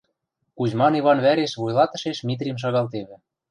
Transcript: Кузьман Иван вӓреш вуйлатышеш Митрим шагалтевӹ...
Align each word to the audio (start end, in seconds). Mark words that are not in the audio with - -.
Кузьман 0.57 0.93
Иван 0.99 1.19
вӓреш 1.25 1.53
вуйлатышеш 1.59 2.17
Митрим 2.27 2.57
шагалтевӹ... 2.63 3.15